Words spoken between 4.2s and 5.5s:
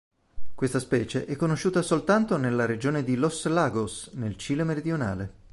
Cile meridionale.